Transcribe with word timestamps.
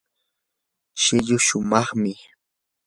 shilluu 1.01 1.39
shumaqmi. 1.47 2.13